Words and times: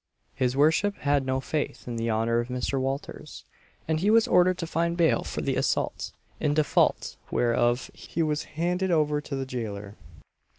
His 0.33 0.57
worship 0.57 0.95
had 1.01 1.27
no 1.27 1.39
faith 1.39 1.87
in 1.87 1.95
the 1.95 2.09
honour 2.09 2.39
of 2.39 2.47
Mr. 2.47 2.81
Walters, 2.81 3.45
and 3.87 3.99
he 3.99 4.09
was 4.09 4.27
ordered 4.27 4.57
to 4.57 4.65
find 4.65 4.97
bail 4.97 5.21
for 5.23 5.41
the 5.41 5.55
assault, 5.55 6.11
in 6.39 6.55
default 6.55 7.17
whereof 7.29 7.91
he 7.93 8.23
was 8.23 8.45
handed 8.57 8.89
over 8.89 9.21
to 9.21 9.35
the 9.35 9.45
gaoler. 9.45 9.93